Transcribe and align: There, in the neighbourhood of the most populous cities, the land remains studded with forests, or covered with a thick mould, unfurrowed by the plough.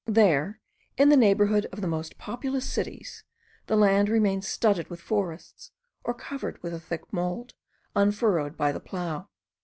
There, 0.07 0.59
in 0.97 1.09
the 1.09 1.15
neighbourhood 1.15 1.67
of 1.67 1.81
the 1.81 1.87
most 1.87 2.17
populous 2.17 2.67
cities, 2.67 3.23
the 3.67 3.75
land 3.75 4.09
remains 4.09 4.47
studded 4.47 4.89
with 4.89 4.99
forests, 4.99 5.71
or 6.03 6.15
covered 6.15 6.57
with 6.63 6.73
a 6.73 6.79
thick 6.79 7.13
mould, 7.13 7.53
unfurrowed 7.95 8.57
by 8.57 8.71
the 8.71 8.79
plough. 8.79 9.29